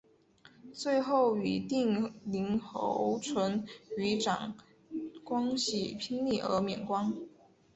[0.73, 3.63] 最后与定陵侯淳
[3.95, 4.57] 于长
[5.23, 7.13] 关系亲密而免官。